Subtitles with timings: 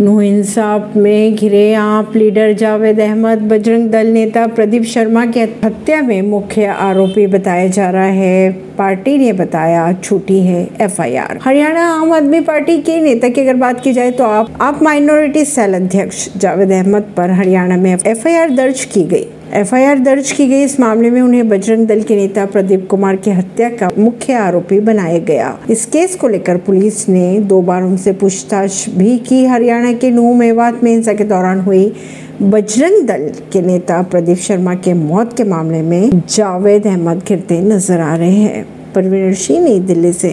[0.00, 6.22] इंसाफ में घिरे आप लीडर जावेद अहमद, बजरंग दल नेता प्रदीप शर्मा की हत्या में
[6.22, 12.38] मुख्य आरोपी बताया जा रहा है। पार्टी ने बताया, छूटी है एफआईआर। हरियाणा आम आदमी
[12.40, 16.70] पार्टी के नेता की अगर बात की जाए तो आप आप माइनॉरिटी सेल अध्यक्ष जावेद
[16.72, 21.20] अहमद पर हरियाणा में एफआईआर दर्ज की गई। एफआईआर दर्ज की गई इस मामले में
[21.22, 25.84] उन्हें बजरंग दल के नेता प्रदीप कुमार की हत्या का मुख्य आरोपी बनाया गया। इस
[25.86, 30.82] केस को लेकर पुलिस ने दो बार उनसे पूछताछ भी की। हरियाणा के नूह मेवात
[30.84, 31.92] में हिंसा के दौरान हुई
[32.42, 38.00] बजरंग दल के नेता प्रदीप शर्मा के मौत के मामले में जावेद अहमद गिरते नज़र
[38.00, 40.28] आ रहे हैं। परवीन सिंह नई दिल्ली से